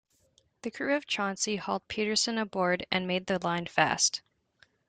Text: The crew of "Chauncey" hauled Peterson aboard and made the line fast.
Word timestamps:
The 0.63 0.71
crew 0.71 0.95
of 0.95 1.05
"Chauncey" 1.05 1.57
hauled 1.57 1.87
Peterson 1.87 2.39
aboard 2.39 2.87
and 2.89 3.05
made 3.05 3.27
the 3.27 3.37
line 3.37 3.67
fast. 3.67 4.23